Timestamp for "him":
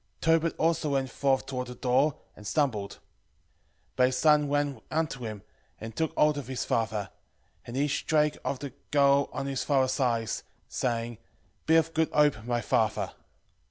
5.25-5.41